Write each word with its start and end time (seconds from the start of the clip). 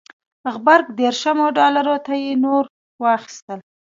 غبرګ 0.53 0.85
دېرشمو 0.99 1.47
ډالرو 1.57 1.95
ته 2.05 2.13
یې 2.23 2.31
نور 2.43 2.63
واخیستل. 3.03 3.59